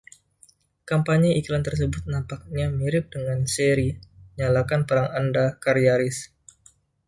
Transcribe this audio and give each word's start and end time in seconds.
Kampanye 0.89 1.29
iklan 1.39 1.61
tersebut 1.67 2.03
nampak 2.13 2.39
mirip 2.79 3.05
dengan 3.15 3.39
seri 3.53 3.89
"Nyalakan 4.37 4.81
Perang 4.89 5.09
Anda" 5.21 5.45
karya 5.63 5.93
Rees. 6.01 6.19